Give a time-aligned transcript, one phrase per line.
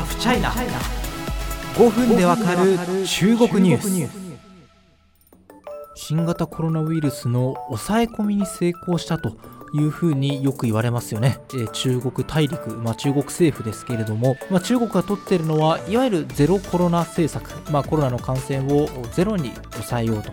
[0.00, 0.50] ハフチャイナ
[1.74, 4.20] 5分でわかる中国ニュース。
[5.94, 9.36] 新型コロナウイルスの抑え込みに成功したと
[9.74, 20.32] いうふうによく言われますよね、えー、中国大陸、まあ、中国政府ですけれども、まあ、中国が取っているのはいわゆるゼロコロナ政策、まあ、コロナの感染をゼロに抑えようと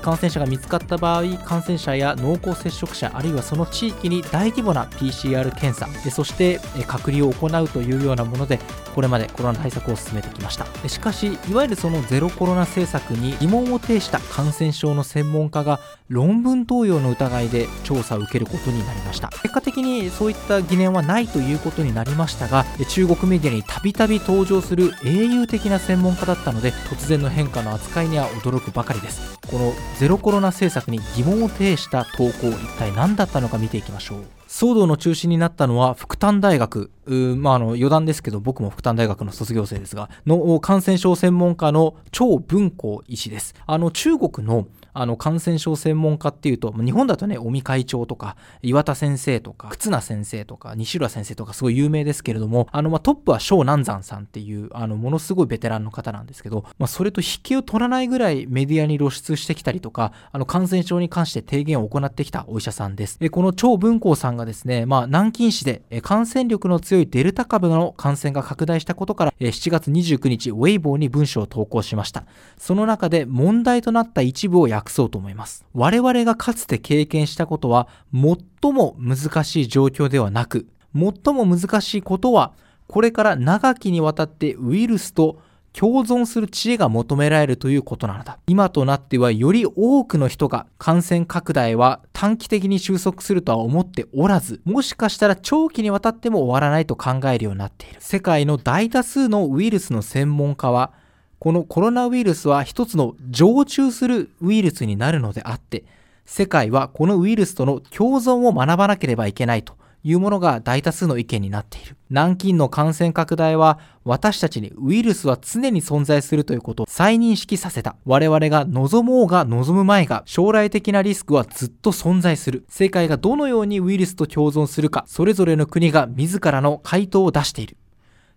[0.00, 8.58] 感染者が見つかった場合感染者や濃厚接触者あるいはその地域に大規模な PCR 検査そして隔離を行うというようなもので
[8.94, 10.66] これまでコロナ対策を進めてきました。
[10.88, 19.28] しかしいわゆるそのゼロコロナ政策に疑問を呈した感染症の専門家が論文投与の疑いで調査を受けることになりました。
[19.42, 29.41] 結果的にそういった疑念はないということになりましたが中国メディアにたびたび登場する英雄的な専門家だったので突然の変化の扱いには驚くばかりです。
[29.52, 34.24] このゼロコロナ政策に疑問を呈した投稿一体何だったのか見ていきましょう。
[34.48, 36.90] 騒動の中心になったのは福旦大学、
[37.36, 43.54] まあ、あの余談ですけど僕も福旦大学の卒業生ですがの感染症専門家の張文光医師です。
[43.66, 63.18] あの中国のあの感染症専門家っていうと日本だとね尾身会長とか岩田先生とか忽那先生とか西浦先生とかすごい有名ですけれどもあの、まあ、トップは小南山さんっていうあのものすごいベテランの方なんですけど、まあ、それと引けを取らないぐらいメディアに露出してきたりとかあの感染症に関して提言を行ってきたお医者さんです。
[63.20, 72.24] えこの張文光さんがですね、まあ、南京市で感染力の強いデルタ株の感染が拡大したことから7月29日ウェイボーに文章を投稿しました。
[72.58, 82.52] その中で問題となった一部をそうと思います我々がかつて経験したことは最も難しい状況ではなく最も難しいことは
[82.86, 85.40] これから長きにわたってウイルスと
[85.72, 88.38] 共存する知恵が求められるということなのだ。
[88.46, 97.96] 今となってはより多くの人が感染拡大は短期的に収束するとは思っておらず、もしかしたら長期にわたっても終わらないと考えるようになっている。
[98.00, 100.92] 世界の大多数のウイルスの専門家は、
[101.42, 105.82] このコロナウイルスは一つの常駐するウイルスになるのであって、
[106.24, 111.96] 世界はこのウイルスとの共存を学ばなければいけないというものが大多数の意見になっている。
[112.10, 117.96] 南京の感染拡大は私たちにウイルスは常に存在するということを再認識させた。
[118.04, 122.64] 我々が望もうが望む前が将来的なリスクはずっと存在する。
[122.68, 127.76] 世界がどのようにウイルスと共存するか、それぞれの国が自らの回答を出している。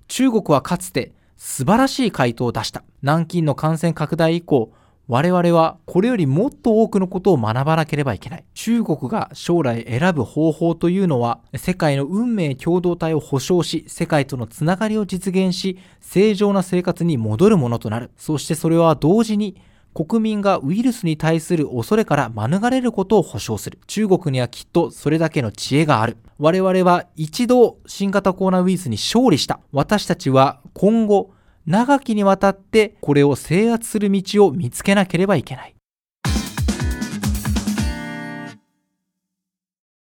[0.08, 2.84] 中国はかつて素晴らしい回答を出した。
[3.02, 4.72] 南京の感染拡大以降、
[5.08, 8.46] 我々はこれよりもっと多くのことを学ばなければいけない。
[8.56, 18.12] 中国が将来選ぶ方法というのは、世界の運命共同体を保障し、世界とのつながりを実現し、正常な生活に戻るものとなる。
[18.18, 19.62] そしてそれは同時に、
[19.94, 23.80] 国民がウイルスに対する恐れから免れることを保証する。
[23.88, 26.18] 中国にはきっとそれだけの知恵がある。
[26.38, 29.62] 我々は一度新型コロナウイルスに勝利した。
[29.72, 31.32] 私たちは今後、
[31.66, 35.76] 長きにわたってこれを制圧する道を見つけなければいけない。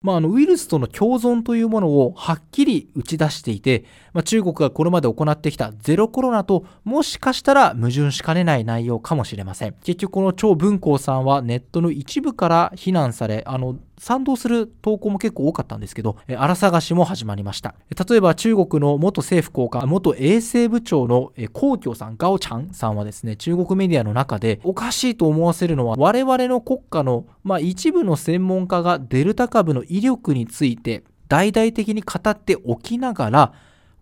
[0.02, 9.76] まあ、あのウイルスとの共存というものをはっきり打ち出していて、まあ、中国がこれまで行ってきたゼロコロナともしかしたら矛盾しかねない内容かもしれません。
[9.84, 17.76] 結局この張文光さんはネットの一部から非難され、あの賛同する投稿も結構多かったんですけど、荒探しも始まりました。
[18.10, 33.54] 例えば中国の元政府高官、元衛生部長の皇居さん、ガオちゃんさんはですね、中国メディアの中でおかしいと思わせるのは我々の国家の、まあ、一部の専門家がデルタ株の威力について大々的に語っておきながら、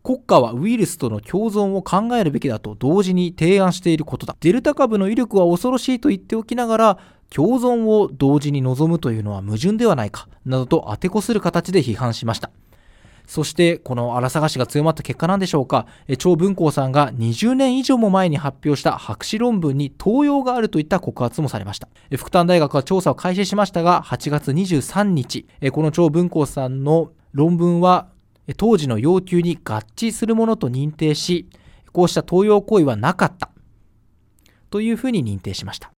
[0.03, 4.35] 国家はウイルスとの共存を考えるべきだと同時に提案していることだ。
[4.39, 6.97] デルタ株の威力は恐ろしいと言っておきながら、
[7.29, 12.49] 共存を同時に望むというのは矛盾ではないか、などと当てこする形で批判しました。
[13.27, 15.85] そして、この荒探しが強まった結果なんでしょうか、
[16.17, 21.87] 張文光さんが20年以上も前に発表した博士論文に盗用があるといった告発もされました。
[22.17, 28.07] 福丹大学は調査を開始しましたが、8月23日、この張文光さんの論文は
[28.53, 31.49] 当時の要求に合致するものと認定し、
[31.91, 33.49] こうした盗用行為はなかった
[34.69, 35.91] というふうに認定しました。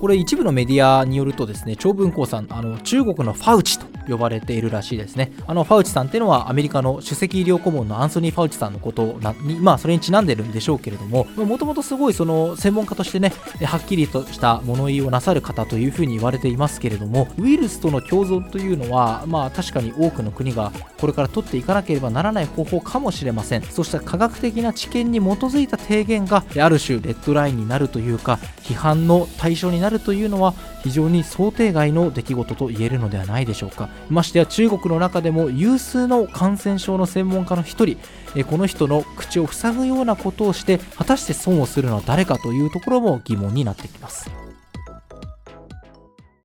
[0.00, 5.32] これ一部のメディアによるとですね、長文光さん、あの中国のファウチと呼ばれているらしいですね。
[5.46, 13.32] あのファウチさんっていうのはアメリカの首席医療顧問のアンソニー・ファウチさんのことに、まあそれにちなんでるんでしょうけれども、もともとすごいその専門家としてね、
[13.64, 23.62] はっきりとした物言いをなさる方というふうに言われていますけれども、ウイルスとの共存というのは、まあ確かに多くの国がこれから取っていかなければならない方法かもしれません。
[23.62, 33.88] そうした科学的な知見に基づいた提言がある種レッドラインになるというか、批判の対象になるというのは非常に想定外の出来事と言えるのではないでしょうか。
[34.08, 37.96] ましてや中国の中でも有数の感染症の専門家の1
[38.34, 44.45] 人この人の口を塞ぐようなことをして果たして損をするのは誰かというところも疑問になってきます。